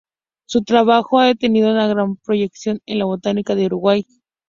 [0.47, 4.07] Su trabajo ha tenido una gran proyección en la Botánica de Uruguay.